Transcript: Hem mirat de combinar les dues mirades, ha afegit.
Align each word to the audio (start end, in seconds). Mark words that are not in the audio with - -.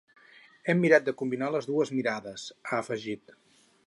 Hem 0.71 0.79
mirat 0.85 1.03
de 1.09 1.13
combinar 1.19 1.49
les 1.55 1.69
dues 1.71 1.91
mirades, 1.99 2.47
ha 2.71 2.79
afegit. 2.81 3.37